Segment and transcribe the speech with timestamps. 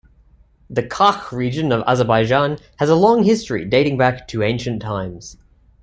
[0.67, 5.37] The Qakh region of Azerbaijan has a long history dating back to ancient times.